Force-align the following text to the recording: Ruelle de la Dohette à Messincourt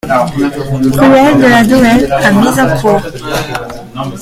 Ruelle 0.95 1.37
de 1.37 1.47
la 1.47 1.63
Dohette 1.63 2.09
à 2.09 2.31
Messincourt 2.31 3.01